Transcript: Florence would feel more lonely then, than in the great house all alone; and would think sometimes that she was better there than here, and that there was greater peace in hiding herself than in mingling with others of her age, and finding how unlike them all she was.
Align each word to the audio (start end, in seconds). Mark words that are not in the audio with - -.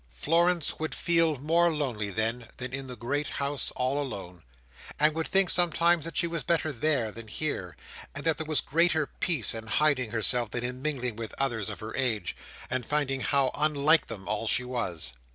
Florence 0.15 0.79
would 0.79 0.95
feel 0.95 1.37
more 1.37 1.69
lonely 1.69 2.09
then, 2.09 2.47
than 2.57 2.73
in 2.73 2.87
the 2.87 2.95
great 2.95 3.27
house 3.27 3.71
all 3.75 4.01
alone; 4.01 4.41
and 4.99 5.13
would 5.13 5.27
think 5.27 5.47
sometimes 5.47 6.05
that 6.05 6.17
she 6.17 6.25
was 6.25 6.41
better 6.41 6.71
there 6.71 7.11
than 7.11 7.27
here, 7.27 7.77
and 8.15 8.23
that 8.25 8.37
there 8.39 8.47
was 8.47 8.61
greater 8.61 9.05
peace 9.05 9.53
in 9.53 9.67
hiding 9.67 10.09
herself 10.09 10.49
than 10.49 10.63
in 10.63 10.81
mingling 10.81 11.15
with 11.17 11.35
others 11.37 11.69
of 11.69 11.81
her 11.81 11.95
age, 11.95 12.35
and 12.67 12.83
finding 12.83 13.21
how 13.21 13.51
unlike 13.53 14.07
them 14.07 14.27
all 14.27 14.47
she 14.47 14.63
was. 14.63 15.13